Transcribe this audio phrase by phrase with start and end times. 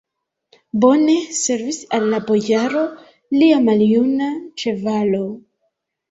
[0.83, 2.81] Bone servis al la bojaro
[3.41, 4.31] lia maljuna
[4.63, 5.21] ĉevalo!